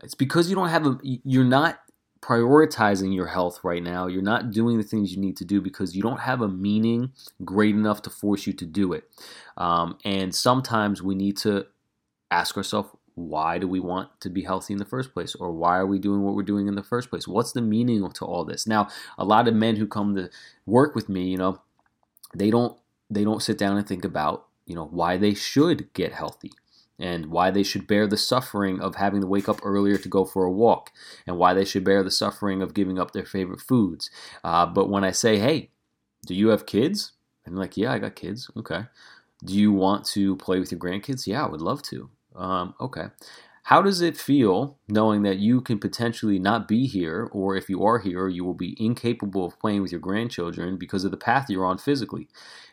It's 0.02 0.14
because 0.14 0.48
you 0.48 0.56
don't 0.56 0.68
have 0.68 0.86
a 0.86 0.98
you're 1.02 1.44
not 1.44 1.80
prioritizing 2.20 3.14
your 3.14 3.26
health 3.26 3.60
right 3.62 3.82
now. 3.82 4.06
You're 4.06 4.22
not 4.22 4.50
doing 4.50 4.78
the 4.78 4.84
things 4.84 5.14
you 5.14 5.20
need 5.20 5.36
to 5.36 5.44
do 5.44 5.60
because 5.60 5.94
you 5.94 6.02
don't 6.02 6.20
have 6.20 6.40
a 6.40 6.48
meaning 6.48 7.12
great 7.44 7.74
enough 7.74 8.02
to 8.02 8.10
force 8.10 8.46
you 8.46 8.52
to 8.54 8.66
do 8.66 8.92
it. 8.92 9.04
Um, 9.56 9.98
and 10.04 10.34
sometimes 10.34 11.02
we 11.02 11.14
need 11.14 11.36
to 11.38 11.66
ask 12.30 12.56
ourselves, 12.56 12.90
why 13.14 13.58
do 13.58 13.66
we 13.66 13.80
want 13.80 14.08
to 14.20 14.28
be 14.28 14.42
healthy 14.42 14.74
in 14.74 14.78
the 14.78 14.84
first 14.84 15.14
place? 15.14 15.34
Or 15.34 15.50
why 15.50 15.78
are 15.78 15.86
we 15.86 15.98
doing 15.98 16.22
what 16.22 16.34
we're 16.34 16.42
doing 16.42 16.68
in 16.68 16.74
the 16.74 16.82
first 16.82 17.08
place? 17.08 17.26
What's 17.26 17.52
the 17.52 17.62
meaning 17.62 18.10
to 18.12 18.24
all 18.24 18.44
this? 18.44 18.66
Now, 18.66 18.88
a 19.16 19.24
lot 19.24 19.48
of 19.48 19.54
men 19.54 19.76
who 19.76 19.86
come 19.86 20.14
to 20.16 20.28
work 20.66 20.94
with 20.94 21.08
me, 21.08 21.28
you 21.28 21.38
know, 21.38 21.60
they 22.34 22.50
don't 22.50 22.78
they 23.08 23.24
don't 23.24 23.42
sit 23.42 23.56
down 23.56 23.76
and 23.76 23.86
think 23.86 24.04
about, 24.04 24.48
you 24.66 24.74
know, 24.74 24.86
why 24.86 25.16
they 25.16 25.32
should 25.32 25.92
get 25.94 26.12
healthy 26.12 26.50
and 26.98 27.26
why 27.26 27.50
they 27.50 27.62
should 27.62 27.86
bear 27.86 28.06
the 28.06 28.16
suffering 28.16 28.80
of 28.80 28.94
having 28.94 29.20
to 29.20 29.26
wake 29.26 29.48
up 29.48 29.60
earlier 29.62 29.98
to 29.98 30.08
go 30.08 30.24
for 30.24 30.44
a 30.44 30.50
walk, 30.50 30.90
and 31.26 31.36
why 31.38 31.52
they 31.54 31.64
should 31.64 31.84
bear 31.84 32.02
the 32.02 32.10
suffering 32.10 32.62
of 32.62 32.74
giving 32.74 32.98
up 32.98 33.12
their 33.12 33.26
favorite 33.26 33.60
foods. 33.60 34.10
Uh, 34.42 34.64
but 34.66 34.88
when 34.88 35.04
I 35.04 35.10
say, 35.10 35.38
hey, 35.38 35.70
do 36.26 36.34
you 36.34 36.48
have 36.48 36.66
kids? 36.66 37.12
And 37.44 37.58
like, 37.58 37.76
yeah, 37.76 37.92
I 37.92 37.98
got 37.98 38.16
kids. 38.16 38.50
Okay. 38.56 38.84
Do 39.44 39.54
you 39.54 39.72
want 39.72 40.06
to 40.06 40.36
play 40.36 40.58
with 40.58 40.72
your 40.72 40.80
grandkids? 40.80 41.26
Yeah, 41.26 41.44
I 41.44 41.48
would 41.48 41.60
love 41.60 41.82
to. 41.82 42.10
Um, 42.34 42.74
okay. 42.80 43.06
how 43.66 43.82
does 43.82 44.00
it 44.00 44.16
feel 44.16 44.78
knowing 44.86 45.22
that 45.22 45.38
you 45.38 45.60
can 45.60 45.80
potentially 45.80 46.38
not 46.38 46.68
be 46.68 46.86
here, 46.86 47.28
or 47.32 47.56
if 47.56 47.68
you 47.68 47.84
are 47.84 47.98
here, 47.98 48.28
you 48.28 48.44
will 48.44 48.54
be 48.54 48.76
incapable 48.78 49.44
of 49.44 49.58
playing 49.58 49.82
with 49.82 49.90
your 49.90 50.00
grandchildren 50.00 50.76
because 50.76 51.04
of 51.04 51.10
the 51.10 51.16
path 51.16 51.50
you're 51.50 51.64
on 51.64 51.76
physically? 51.76 52.28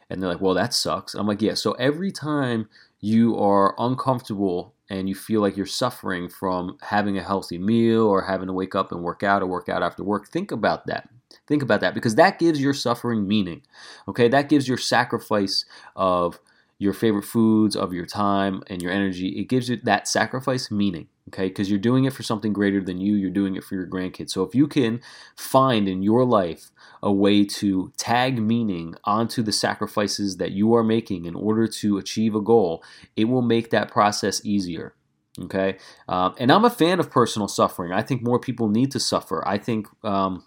And 0.07 0.21
they're 0.21 0.29
like, 0.29 0.39
well, 0.39 0.53
that 0.53 0.71
sucks. 0.71 1.15
I'm 1.15 1.25
like, 1.25 1.41
yeah. 1.41 1.55
So 1.55 1.71
every 1.73 2.11
time 2.11 2.69
you 3.03 3.37
are 3.37 3.75
uncomfortable 3.79 4.73
and 4.89 5.09
you 5.09 5.15
feel 5.15 5.41
like 5.41 5.57
you're 5.57 5.65
suffering 5.65 6.29
from 6.29 6.77
having 6.81 7.17
a 7.17 7.23
healthy 7.23 7.57
meal 7.57 8.03
or 8.03 8.21
having 8.21 8.47
to 8.47 8.53
wake 8.53 8.75
up 8.75 8.93
and 8.93 9.03
work 9.03 9.23
out 9.23 9.41
or 9.41 9.45
work 9.45 9.67
out 9.67 9.83
after 9.83 10.05
work, 10.05 10.29
think 10.29 10.53
about 10.53 10.87
that. 10.87 11.09
Think 11.45 11.61
about 11.61 11.81
that 11.81 11.93
because 11.93 12.15
that 12.15 12.39
gives 12.39 12.61
your 12.61 12.73
suffering 12.73 13.27
meaning. 13.27 13.61
Okay, 14.07 14.29
that 14.29 14.47
gives 14.47 14.69
your 14.69 14.77
sacrifice 14.77 15.65
of 15.97 16.39
your 16.79 16.93
favorite 16.93 17.25
foods, 17.25 17.75
of 17.75 17.91
your 17.91 18.05
time 18.05 18.63
and 18.67 18.81
your 18.81 18.91
energy. 18.93 19.37
It 19.37 19.49
gives 19.49 19.67
you 19.67 19.81
that 19.83 20.07
sacrifice 20.07 20.71
meaning, 20.71 21.09
okay? 21.29 21.47
Because 21.47 21.69
you're 21.69 21.79
doing 21.79 22.05
it 22.05 22.13
for 22.13 22.23
something 22.23 22.53
greater 22.53 22.81
than 22.81 22.99
you, 22.99 23.15
you're 23.15 23.29
doing 23.29 23.55
it 23.55 23.63
for 23.63 23.75
your 23.75 23.87
grandkids. 23.87 24.31
So 24.31 24.43
if 24.43 24.55
you 24.55 24.67
can 24.67 25.01
find 25.35 25.87
in 25.87 26.03
your 26.03 26.25
life 26.25 26.71
a 27.01 27.11
way 27.11 27.43
to 27.45 27.91
tag 27.97 28.41
meaning 28.41 28.95
onto 29.03 29.41
the 29.41 29.51
sacrifices 29.51 30.37
that 30.37 30.51
you 30.51 30.73
are 30.73 30.83
making 30.83 31.25
in 31.25 31.35
order 31.35 31.67
to 31.67 31.97
achieve 31.97 32.35
a 32.35 32.41
goal, 32.41 32.83
it 33.15 33.25
will 33.25 33.41
make 33.41 33.69
that 33.71 33.91
process 33.91 34.43
easier. 34.45 34.95
Okay, 35.41 35.77
um, 36.07 36.35
and 36.37 36.51
I'm 36.51 36.63
a 36.63 36.69
fan 36.69 36.99
of 36.99 37.09
personal 37.09 37.47
suffering. 37.47 37.91
I 37.91 38.03
think 38.03 38.21
more 38.21 38.39
people 38.39 38.69
need 38.69 38.91
to 38.91 38.99
suffer. 38.99 39.43
I 39.47 39.57
think 39.57 39.87
um, 40.03 40.45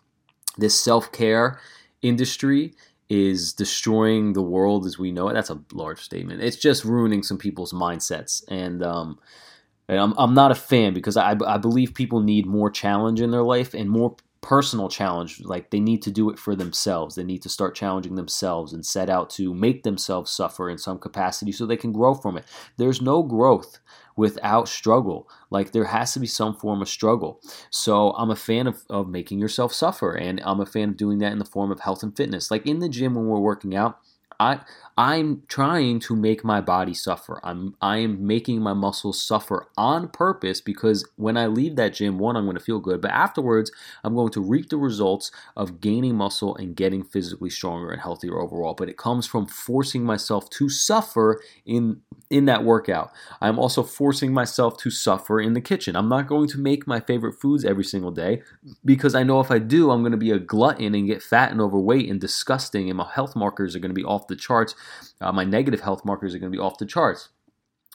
this 0.56 0.80
self 0.80 1.11
care 1.11 1.59
industry 2.02 2.73
is 3.09 3.52
destroying 3.52 4.33
the 4.33 4.42
world 4.42 4.87
as 4.87 4.99
we 4.99 5.12
know 5.12 5.28
it. 5.28 5.35
That's 5.35 5.50
a 5.50 5.61
large 5.73 6.00
statement. 6.00 6.42
It's 6.42 6.56
just 6.56 6.85
ruining 6.85 7.23
some 7.23 7.38
people's 7.38 7.73
mindsets. 7.73 8.42
And, 8.49 8.83
um, 8.83 9.18
and 9.88 9.99
I'm, 9.99 10.14
I'm 10.19 10.35
not 10.35 10.50
a 10.50 10.57
fan 10.57 10.95
because 10.95 11.16
I, 11.16 11.37
I 11.47 11.59
believe 11.59 11.95
people 11.95 12.21
need 12.21 12.47
more 12.47 12.71
challenge 12.71 13.21
in 13.21 13.31
their 13.31 13.43
life 13.43 13.75
and 13.75 13.88
more 13.88 14.16
personal 14.47 14.88
challenge. 14.88 15.40
Like 15.40 15.71
they 15.71 15.81
need 15.81 16.02
to 16.02 16.11
do 16.11 16.31
it 16.31 16.38
for 16.38 16.55
themselves. 16.55 17.14
They 17.14 17.25
need 17.25 17.43
to 17.43 17.49
start 17.49 17.75
challenging 17.75 18.14
themselves 18.14 18.73
and 18.73 18.87
set 18.87 19.11
out 19.11 19.28
to 19.31 19.52
make 19.52 19.83
themselves 19.83 20.31
suffer 20.31 20.71
in 20.71 20.78
some 20.78 20.99
capacity 20.99 21.50
so 21.52 21.66
they 21.66 21.76
can 21.76 21.93
grow 21.93 22.14
from 22.14 22.37
it. 22.37 22.45
There's 22.76 23.02
no 23.02 23.23
growth 23.23 23.81
without 24.16 24.69
struggle. 24.69 25.28
Like 25.50 25.73
there 25.73 25.85
has 25.85 26.12
to 26.14 26.21
be 26.21 26.28
some 26.28 26.55
form 26.55 26.81
of 26.81 26.88
struggle. 26.88 27.40
So 27.71 28.11
I'm 28.12 28.31
a 28.31 28.37
fan 28.37 28.66
of, 28.66 28.85
of 28.88 29.09
making 29.09 29.40
yourself 29.40 29.73
suffer, 29.73 30.12
and 30.12 30.40
I'm 30.45 30.61
a 30.61 30.66
fan 30.66 30.90
of 30.90 30.97
doing 30.97 31.19
that 31.19 31.33
in 31.33 31.38
the 31.38 31.45
form 31.45 31.71
of 31.73 31.81
health 31.81 32.02
and 32.02 32.16
fitness. 32.16 32.50
Like 32.50 32.66
in 32.66 32.78
the 32.78 32.88
gym 32.88 33.14
when 33.14 33.26
we're 33.26 33.40
working 33.40 33.75
out, 33.75 33.99
I 34.38 34.61
I'm 34.99 35.43
trying 35.49 36.00
to 36.00 36.17
make 36.17 36.43
my 36.43 36.62
body 36.62 36.95
suffer. 36.95 37.38
I'm 37.45 37.75
I 37.83 37.99
am 37.99 38.26
making 38.26 38.62
my 38.62 38.73
muscles 38.73 39.21
suffer 39.21 39.69
on 39.76 40.09
purpose 40.09 40.62
because 40.62 41.07
when 41.17 41.37
I 41.37 41.49
leave 41.49 41.76
that 41.76 41.93
gym, 41.93 42.19
one, 42.19 42.35
I'm 42.35 42.47
going 42.47 42.57
to 42.57 42.62
feel 42.62 42.79
good, 42.79 43.03
but 43.03 43.11
afterwards, 43.11 43.71
I'm 44.05 44.15
going 44.15 44.33
to 44.33 44.41
reap 44.41 44.71
the 44.71 44.79
results 44.79 45.31
of 45.55 45.83
gaining 45.83 46.17
muscle 46.17 46.57
and 46.57 46.75
getting 46.75 47.05
physically 47.05 47.50
stronger 47.50 47.91
and 47.91 48.00
healthier 48.00 48.41
overall. 48.41 48.73
But 48.73 48.88
it 48.88 48.97
comes 48.97 49.26
from 49.26 49.47
forcing 49.47 50.03
myself 50.03 50.49
to 50.50 50.71
suffer 50.71 51.43
in 51.67 52.00
in 52.31 52.47
that 52.47 52.65
workout. 52.65 53.12
I'm 53.43 53.59
also 53.59 53.83
forcing 53.83 54.33
myself 54.33 54.79
to 54.79 54.91
suffer 54.91 55.43
in 55.43 55.53
the 55.53 55.61
kitchen. 55.61 55.95
I'm 55.95 56.09
not 56.09 56.26
going 56.26 56.49
to 56.49 56.59
make 56.59 56.87
my 56.87 57.00
favorite 57.00 57.35
foods 57.35 57.67
every 57.67 57.85
single 57.85 58.11
day 58.12 58.43
because 58.83 59.15
I 59.15 59.25
know 59.25 59.41
if 59.41 59.50
I 59.50 59.59
do, 59.59 59.91
I'm 59.91 60.00
going 60.00 60.12
to 60.12 60.19
be 60.19 60.31
a 60.31 60.38
glutton 60.38 60.95
and 60.95 61.07
get 61.07 61.23
fat 61.23 61.53
and 61.53 61.61
overweight 61.61 62.09
and 62.09 62.19
disgusting, 62.19 62.88
and 62.88 62.97
my 62.97 63.11
health 63.15 63.37
markers 63.37 63.76
are 63.76 63.79
going 63.79 63.91
to 63.91 63.95
be 63.95 64.03
off 64.03 64.26
the 64.26 64.37
charts 64.37 64.75
uh, 65.21 65.33
my 65.33 65.45
negative 65.45 65.81
health 65.81 66.05
markers 66.05 66.35
are 66.35 66.38
going 66.38 66.52
to 66.52 66.57
be 66.57 66.62
off 66.62 66.78
the 66.78 66.87
charts. 66.87 67.31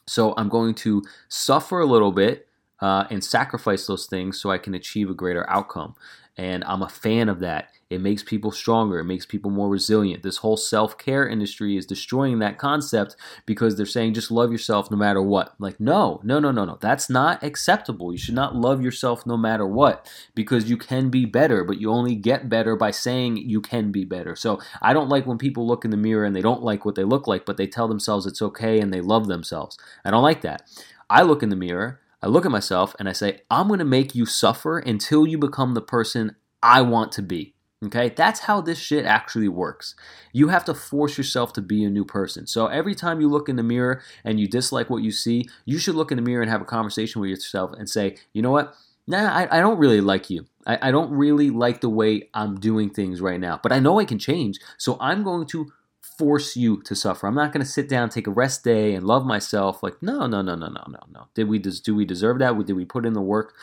So 0.07 0.33
I'm 0.37 0.49
going 0.49 0.73
to 0.75 1.03
suffer 1.29 1.79
a 1.79 1.85
little 1.85 2.11
bit 2.11 2.47
uh, 2.81 3.05
and 3.09 3.23
sacrifice 3.23 3.85
those 3.87 4.07
things 4.07 4.41
so 4.41 4.49
I 4.49 4.57
can 4.57 4.73
achieve 4.73 5.09
a 5.09 5.13
greater 5.13 5.47
outcome. 5.49 5.95
And 6.37 6.63
I'm 6.63 6.81
a 6.81 6.89
fan 6.89 7.29
of 7.29 7.39
that. 7.41 7.69
It 7.89 7.99
makes 7.99 8.23
people 8.23 8.51
stronger. 8.51 8.99
It 8.99 9.03
makes 9.03 9.25
people 9.25 9.51
more 9.51 9.69
resilient. 9.69 10.23
This 10.23 10.37
whole 10.37 10.55
self 10.55 10.97
care 10.97 11.27
industry 11.27 11.75
is 11.75 11.85
destroying 11.85 12.39
that 12.39 12.57
concept 12.57 13.17
because 13.45 13.75
they're 13.75 13.85
saying 13.85 14.13
just 14.13 14.31
love 14.31 14.49
yourself 14.49 14.89
no 14.89 14.95
matter 14.95 15.21
what. 15.21 15.53
Like, 15.59 15.77
no, 15.77 16.21
no, 16.23 16.39
no, 16.39 16.51
no, 16.51 16.63
no. 16.63 16.77
That's 16.79 17.09
not 17.09 17.43
acceptable. 17.43 18.13
You 18.13 18.17
should 18.17 18.33
not 18.33 18.55
love 18.55 18.81
yourself 18.81 19.25
no 19.25 19.35
matter 19.35 19.67
what 19.67 20.09
because 20.33 20.69
you 20.69 20.77
can 20.77 21.09
be 21.09 21.25
better, 21.25 21.65
but 21.65 21.81
you 21.81 21.91
only 21.91 22.15
get 22.15 22.47
better 22.47 22.77
by 22.77 22.91
saying 22.91 23.35
you 23.35 23.59
can 23.59 23.91
be 23.91 24.05
better. 24.05 24.37
So 24.37 24.61
I 24.81 24.93
don't 24.93 25.09
like 25.09 25.27
when 25.27 25.37
people 25.37 25.67
look 25.67 25.83
in 25.83 25.91
the 25.91 25.97
mirror 25.97 26.23
and 26.23 26.33
they 26.33 26.41
don't 26.41 26.63
like 26.63 26.85
what 26.85 26.95
they 26.95 27.03
look 27.03 27.27
like, 27.27 27.45
but 27.45 27.57
they 27.57 27.67
tell 27.67 27.89
themselves 27.89 28.25
it's 28.25 28.41
okay 28.41 28.79
and 28.79 28.93
they 28.93 29.01
love 29.01 29.27
themselves. 29.27 29.77
I 30.05 30.11
don't 30.11 30.23
like 30.23 30.41
that. 30.41 30.63
I 31.09 31.23
look 31.23 31.43
in 31.43 31.49
the 31.49 31.57
mirror 31.57 31.99
I 32.21 32.27
look 32.27 32.45
at 32.45 32.51
myself 32.51 32.95
and 32.99 33.09
I 33.09 33.13
say, 33.13 33.41
I'm 33.49 33.67
going 33.67 33.79
to 33.79 33.85
make 33.85 34.13
you 34.13 34.25
suffer 34.25 34.79
until 34.79 35.25
you 35.25 35.37
become 35.37 35.73
the 35.73 35.81
person 35.81 36.35
I 36.61 36.81
want 36.81 37.11
to 37.13 37.21
be. 37.21 37.55
Okay, 37.83 38.09
that's 38.15 38.41
how 38.41 38.61
this 38.61 38.77
shit 38.77 39.05
actually 39.05 39.47
works. 39.47 39.95
You 40.33 40.49
have 40.49 40.63
to 40.65 40.73
force 40.75 41.17
yourself 41.17 41.51
to 41.53 41.61
be 41.61 41.83
a 41.83 41.89
new 41.89 42.05
person. 42.05 42.45
So 42.45 42.67
every 42.67 42.93
time 42.93 43.21
you 43.21 43.27
look 43.27 43.49
in 43.49 43.55
the 43.55 43.63
mirror 43.63 44.03
and 44.23 44.39
you 44.39 44.47
dislike 44.47 44.91
what 44.91 45.01
you 45.01 45.09
see, 45.09 45.49
you 45.65 45.79
should 45.79 45.95
look 45.95 46.11
in 46.11 46.17
the 46.17 46.21
mirror 46.21 46.43
and 46.43 46.51
have 46.51 46.61
a 46.61 46.65
conversation 46.65 47.21
with 47.21 47.31
yourself 47.31 47.71
and 47.73 47.89
say, 47.89 48.17
you 48.33 48.43
know 48.43 48.51
what? 48.51 48.75
Nah, 49.07 49.33
I, 49.33 49.57
I 49.57 49.59
don't 49.61 49.79
really 49.79 49.99
like 49.99 50.29
you. 50.29 50.45
I, 50.67 50.89
I 50.89 50.91
don't 50.91 51.09
really 51.11 51.49
like 51.49 51.81
the 51.81 51.89
way 51.89 52.29
I'm 52.35 52.59
doing 52.59 52.91
things 52.91 53.19
right 53.19 53.39
now, 53.39 53.59
but 53.63 53.71
I 53.71 53.79
know 53.79 53.99
I 53.99 54.05
can 54.05 54.19
change. 54.19 54.59
So 54.77 54.97
I'm 55.01 55.23
going 55.23 55.47
to 55.47 55.73
force 56.21 56.55
you 56.55 56.83
to 56.83 56.93
suffer. 56.93 57.25
I'm 57.25 57.33
not 57.33 57.51
going 57.51 57.65
to 57.65 57.71
sit 57.71 57.89
down, 57.89 58.09
take 58.09 58.27
a 58.27 58.31
rest 58.31 58.63
day, 58.63 58.93
and 58.93 59.07
love 59.07 59.25
myself. 59.25 59.81
Like, 59.81 59.99
no, 60.03 60.27
no, 60.27 60.43
no, 60.43 60.53
no, 60.53 60.67
no, 60.67 60.83
no, 60.87 60.99
no. 61.11 61.27
Did 61.33 61.47
we 61.47 61.57
do 61.57 61.95
we 61.95 62.05
deserve 62.05 62.37
that? 62.37 62.63
Did 62.63 62.75
we 62.75 62.85
put 62.85 63.07
in 63.07 63.13
the 63.13 63.21
work? 63.21 63.55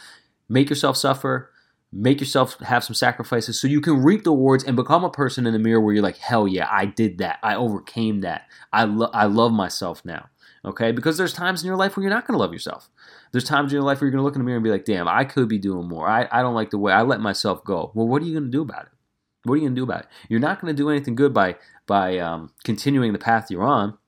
Make 0.49 0.69
yourself 0.69 0.97
suffer. 0.97 1.53
Make 1.93 2.19
yourself 2.19 2.59
have 2.59 2.83
some 2.83 2.95
sacrifices 2.95 3.61
so 3.61 3.69
you 3.69 3.81
can 3.81 4.03
reap 4.03 4.25
the 4.25 4.33
rewards 4.33 4.65
and 4.65 4.75
become 4.75 5.05
a 5.05 5.11
person 5.11 5.47
in 5.47 5.53
the 5.53 5.61
mirror 5.61 5.81
where 5.81 5.95
you're 5.95 6.03
like, 6.03 6.19
hell 6.19 6.49
yeah, 6.49 6.69
I 6.69 6.85
did 6.87 7.19
that. 7.19 7.39
I 7.45 7.55
overcame 7.55 8.23
that. 8.23 8.49
I, 8.73 8.85
lo- 8.85 9.11
I 9.15 9.27
love 9.27 9.53
myself 9.53 10.05
now. 10.05 10.29
Okay? 10.65 10.91
Because 10.91 11.17
there's 11.17 11.33
times 11.33 11.63
in 11.63 11.69
your 11.69 11.77
life 11.77 11.97
where 11.97 12.03
you're 12.03 12.13
not 12.13 12.27
going 12.27 12.37
to 12.37 12.43
love 12.43 12.53
yourself. 12.53 12.91
There's 13.31 13.45
times 13.45 13.73
in 13.73 13.77
your 13.77 13.85
life 13.85 14.01
where 14.01 14.07
you're 14.07 14.13
going 14.13 14.23
to 14.23 14.25
look 14.25 14.35
in 14.35 14.41
the 14.41 14.45
mirror 14.45 14.57
and 14.57 14.65
be 14.65 14.71
like, 14.71 14.85
damn, 14.85 15.07
I 15.07 15.25
could 15.25 15.49
be 15.49 15.59
doing 15.59 15.89
more. 15.89 16.09
I, 16.09 16.29
I 16.33 16.43
don't 16.43 16.57
like 16.57 16.71
the 16.71 16.79
way 16.79 16.93
I 16.93 17.03
let 17.03 17.21
myself 17.21 17.65
go. 17.65 17.93
Well, 17.95 18.09
what 18.09 18.21
are 18.21 18.25
you 18.27 18.33
going 18.33 18.51
to 18.51 18.51
do 18.51 18.63
about 18.63 18.87
it? 18.87 18.93
What 19.49 19.55
are 19.55 19.59
you 19.59 19.65
going 19.65 19.75
to 19.75 19.81
do 19.81 19.85
about 19.85 20.03
it? 20.03 20.07
You're 20.29 20.41
not 20.41 20.61
going 20.61 20.75
to 20.75 20.77
do 20.77 20.91
anything 20.91 21.15
good 21.15 21.35
by 21.35 21.57
by 21.87 22.19
um, 22.19 22.53
continuing 22.65 23.13
the 23.13 23.19
path 23.19 23.51
you're 23.51 23.65
on. 23.65 23.99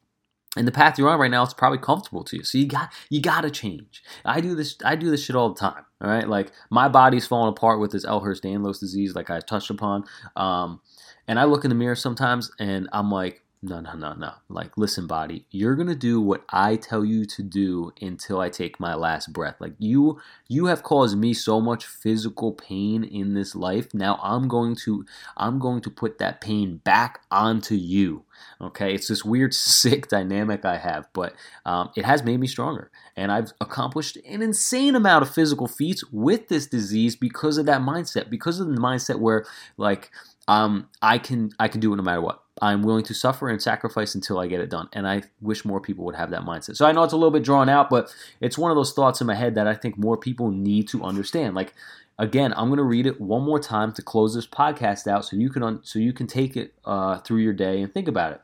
And 0.57 0.67
the 0.67 0.73
path 0.73 0.99
you're 0.99 1.09
on 1.09 1.21
right 1.21 1.31
now 1.31 1.45
is 1.45 1.55
probably 1.55 1.79
comfortable 1.79 2.25
to 2.25 2.39
you. 2.39 2.43
So 2.43 2.59
you 2.59 2.67
got 2.67 2.93
you 3.09 3.21
got 3.21 3.43
to 3.43 3.51
change. 3.51 4.03
I 4.25 4.41
do 4.41 4.55
this 4.55 4.77
I 4.85 4.97
do 4.97 5.11
this 5.11 5.25
shit 5.25 5.37
all 5.37 5.53
the 5.53 5.61
time. 5.61 5.85
All 6.01 6.11
right, 6.11 6.29
like 6.29 6.53
my 6.71 6.89
body's 6.89 7.27
falling 7.27 7.51
apart 7.51 7.79
with 7.79 7.93
this 7.93 8.07
Ehlers-Danlos 8.07 8.81
disease, 8.81 9.15
like 9.15 9.31
I 9.31 9.41
touched 9.41 9.71
upon. 9.71 10.05
Um, 10.35 10.81
and 11.29 11.39
I 11.39 11.45
look 11.45 11.65
in 11.65 11.69
the 11.69 11.77
mirror 11.77 11.95
sometimes, 11.95 12.51
and 12.59 12.89
I'm 12.93 13.11
like, 13.11 13.45
no, 13.63 13.79
no, 13.79 13.93
no, 13.93 14.15
no. 14.15 14.33
Like, 14.49 14.79
listen, 14.79 15.07
body, 15.07 15.45
you're 15.51 15.77
gonna 15.77 15.95
do 15.95 16.19
what 16.19 16.45
I 16.49 16.77
tell 16.77 17.05
you 17.05 17.27
to 17.27 17.43
do 17.43 17.93
until 18.01 18.41
I 18.41 18.49
take 18.49 18.81
my 18.81 18.95
last 18.95 19.35
breath. 19.35 19.57
Like 19.61 19.75
you, 19.79 20.19
you 20.49 20.67
have 20.67 20.83
caused 20.83 21.19
me 21.19 21.35
so 21.35 21.61
much 21.61 21.85
physical 21.85 22.53
pain 22.53 23.05
in 23.05 23.35
this 23.35 23.55
life. 23.55 23.93
Now 23.93 24.19
I'm 24.23 24.49
going 24.49 24.77
to, 24.77 25.05
I'm 25.37 25.59
going 25.59 25.83
to 25.83 25.91
put 25.91 26.17
that 26.19 26.41
pain 26.41 26.79
back 26.79 27.21
onto 27.31 27.75
you. 27.75 28.25
Okay, 28.63 28.95
it's 28.95 29.09
this 29.09 29.27
weird, 29.27 29.53
sick 29.71 30.09
dynamic 30.09 30.65
I 30.65 30.79
have, 30.79 31.07
but 31.13 31.35
um, 31.67 31.91
it 31.95 32.07
has 32.07 32.25
made 32.25 32.41
me 32.41 32.47
stronger, 32.47 32.91
and 33.15 33.31
I've 33.31 33.53
accomplished 33.61 34.17
an 34.27 34.41
insane 34.41 34.95
amount 34.95 35.23
of 35.23 35.35
physical 35.35 35.69
feats 35.69 36.03
with 36.11 36.49
this 36.49 36.67
disease 36.67 37.15
because 37.15 37.59
of 37.59 37.67
that 37.67 37.83
mindset. 37.83 38.31
Because 38.31 38.59
of 38.59 38.69
the 38.69 38.81
mindset 38.81 39.19
where, 39.19 39.45
like, 39.77 40.11
um, 40.49 40.89
I 41.03 41.19
can, 41.19 41.51
I 41.59 41.69
can 41.69 41.81
do 41.81 41.93
it 41.93 41.97
no 41.97 42.03
matter 42.03 42.23
what 42.23 42.43
I'm 42.61 42.83
willing 42.83 43.05
to 43.05 43.15
suffer 43.15 43.49
and 43.49 43.61
sacrifice 43.61 44.15
until 44.15 44.39
I 44.39 44.47
get 44.47 44.61
it 44.61 44.71
done. 44.71 44.89
And 44.93 45.09
I 45.09 45.23
wish 45.41 45.65
more 45.65 45.81
people 45.81 46.05
would 46.05 46.17
have 46.17 46.31
that 46.31 46.43
mindset. 46.43 46.77
So 46.77 46.87
I 46.87 46.93
know 46.93 47.03
it's 47.03 47.13
a 47.13 47.17
little 47.17 47.31
bit 47.31 47.43
drawn 47.43 47.69
out, 47.69 47.89
but 47.89 48.15
it's 48.41 48.59
one 48.59 48.71
of 48.71 48.77
those 48.77 48.93
thoughts 48.93 49.21
in 49.21 49.27
my 49.27 49.35
head 49.35 49.55
that 49.55 49.67
I 49.67 49.75
think 49.75 49.97
more 49.97 50.17
people 50.17 50.51
need 50.51 50.89
to 50.89 51.03
understand. 51.03 51.55
Like 51.55 51.75
again, 52.21 52.53
I'm 52.55 52.69
going 52.69 52.77
to 52.77 52.85
read 52.85 53.07
it 53.07 53.21
one 53.21 53.43
more 53.43 53.59
time 53.59 53.93
to 53.95 54.03
close 54.03 54.35
this 54.35 54.47
podcast 54.47 55.07
out, 55.07 55.25
so 55.25 55.37
you 55.37 55.49
can 55.51 55.63
un- 55.63 55.81
so 55.83 55.99
you 55.99 56.13
can 56.13 56.27
take 56.27 56.57
it 56.57 56.75
uh, 56.85 57.19
through 57.19 57.39
your 57.39 57.55
day 57.55 57.81
and 57.81 57.93
think 57.93 58.07
about 58.07 58.33
it. 58.33 58.41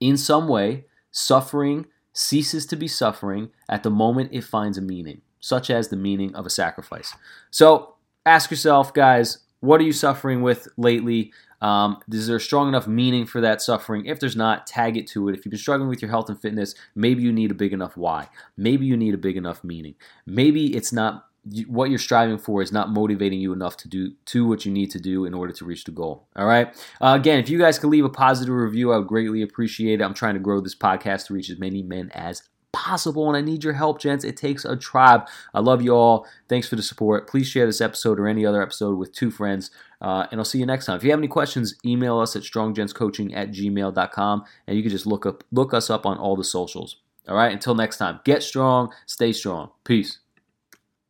In 0.00 0.16
some 0.16 0.48
way, 0.48 0.86
suffering 1.10 1.86
ceases 2.12 2.64
to 2.66 2.76
be 2.76 2.88
suffering 2.88 3.50
at 3.68 3.82
the 3.82 3.90
moment 3.90 4.30
it 4.32 4.44
finds 4.44 4.78
a 4.78 4.80
meaning, 4.80 5.20
such 5.40 5.68
as 5.68 5.88
the 5.88 5.96
meaning 5.96 6.34
of 6.34 6.46
a 6.46 6.50
sacrifice. 6.50 7.14
So 7.50 7.96
ask 8.24 8.50
yourself, 8.50 8.94
guys, 8.94 9.38
what 9.60 9.80
are 9.80 9.84
you 9.84 9.92
suffering 9.92 10.42
with 10.42 10.68
lately? 10.76 11.32
Um, 11.60 11.98
is 12.10 12.26
there 12.26 12.36
a 12.36 12.40
strong 12.40 12.68
enough 12.68 12.86
meaning 12.86 13.26
for 13.26 13.40
that 13.40 13.62
suffering? 13.62 14.06
If 14.06 14.20
there's 14.20 14.36
not, 14.36 14.66
tag 14.66 14.96
it 14.96 15.06
to 15.08 15.28
it. 15.28 15.36
If 15.36 15.44
you've 15.44 15.50
been 15.50 15.58
struggling 15.58 15.88
with 15.88 16.02
your 16.02 16.10
health 16.10 16.28
and 16.28 16.40
fitness, 16.40 16.74
maybe 16.94 17.22
you 17.22 17.32
need 17.32 17.50
a 17.50 17.54
big 17.54 17.72
enough 17.72 17.96
why. 17.96 18.28
Maybe 18.56 18.86
you 18.86 18.96
need 18.96 19.14
a 19.14 19.18
big 19.18 19.36
enough 19.36 19.64
meaning. 19.64 19.94
Maybe 20.26 20.76
it's 20.76 20.92
not 20.92 21.26
what 21.66 21.90
you're 21.90 21.98
striving 21.98 22.38
for 22.38 22.62
is 22.62 22.72
not 22.72 22.90
motivating 22.90 23.38
you 23.38 23.52
enough 23.52 23.76
to 23.76 23.88
do 23.88 24.12
to 24.24 24.46
what 24.46 24.64
you 24.64 24.72
need 24.72 24.90
to 24.90 24.98
do 24.98 25.26
in 25.26 25.34
order 25.34 25.52
to 25.52 25.64
reach 25.64 25.84
the 25.84 25.90
goal. 25.90 26.26
All 26.36 26.46
right. 26.46 26.68
Uh, 27.00 27.16
again, 27.20 27.38
if 27.38 27.50
you 27.50 27.58
guys 27.58 27.78
could 27.78 27.90
leave 27.90 28.04
a 28.04 28.10
positive 28.10 28.54
review, 28.54 28.92
I 28.92 28.98
would 28.98 29.08
greatly 29.08 29.42
appreciate 29.42 30.00
it. 30.00 30.04
I'm 30.04 30.14
trying 30.14 30.34
to 30.34 30.40
grow 30.40 30.60
this 30.60 30.74
podcast 30.74 31.26
to 31.26 31.34
reach 31.34 31.50
as 31.50 31.58
many 31.58 31.82
men 31.82 32.10
as 32.14 32.42
possible, 32.72 33.28
and 33.28 33.36
I 33.36 33.40
need 33.40 33.62
your 33.62 33.74
help, 33.74 34.00
gents. 34.00 34.24
It 34.24 34.36
takes 34.36 34.64
a 34.64 34.76
tribe. 34.76 35.28
I 35.52 35.60
love 35.60 35.82
you 35.82 35.94
all. 35.94 36.26
Thanks 36.48 36.66
for 36.66 36.76
the 36.76 36.82
support. 36.82 37.28
Please 37.28 37.46
share 37.46 37.66
this 37.66 37.80
episode 37.80 38.18
or 38.18 38.26
any 38.26 38.44
other 38.44 38.62
episode 38.62 38.98
with 38.98 39.12
two 39.12 39.30
friends. 39.30 39.70
Uh, 40.04 40.26
and 40.30 40.38
I'll 40.38 40.44
see 40.44 40.58
you 40.58 40.66
next 40.66 40.84
time. 40.84 40.98
If 40.98 41.04
you 41.04 41.10
have 41.12 41.18
any 41.20 41.28
questions, 41.28 41.76
email 41.82 42.18
us 42.18 42.36
at 42.36 42.42
stronggentscoaching 42.42 43.34
at 43.34 43.52
gmail.com 43.52 44.44
and 44.66 44.76
you 44.76 44.82
can 44.82 44.90
just 44.90 45.06
look 45.06 45.24
up 45.24 45.44
look 45.50 45.72
us 45.72 45.88
up 45.88 46.04
on 46.04 46.18
all 46.18 46.36
the 46.36 46.44
socials. 46.44 46.96
All 47.26 47.34
right, 47.34 47.50
until 47.50 47.74
next 47.74 47.96
time, 47.96 48.20
get 48.22 48.42
strong, 48.42 48.92
stay 49.06 49.32
strong. 49.32 49.70
Peace. 49.82 50.18